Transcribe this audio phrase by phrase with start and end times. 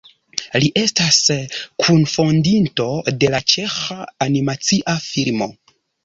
[0.61, 1.17] Li estas
[1.87, 2.87] kunfondinto
[3.23, 5.49] de la Ĉeĥa Animacia Filmo.